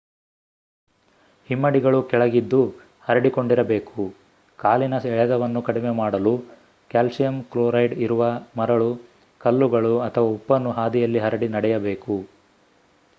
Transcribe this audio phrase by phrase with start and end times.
[1.49, 2.61] ಹಿಮ್ಮಡಿಗಳು ಕೆಳಗಿದ್ದು
[3.07, 4.03] ಹರಡಿಕೊಂಡಿರಬೇಕು
[4.59, 6.33] ಕಾಲಿನ ಎಳೆತವನ್ನು ಕಡಿಮೆ ಮಾಡಲು
[6.91, 8.91] ಕ್ಯಾಲ್ಸಿಯಂ ಕ್ಲೋರೈಡ್ ಇರುವ ಮರಳು
[9.41, 12.17] ಕಲ್ಲುಗಳು ಅಥವಾ ಉಪ್ಪನ್ನು ಹಾದಿಯಲ್ಲಿ ಹರಡಿ ನಡೆಯಬೇಕು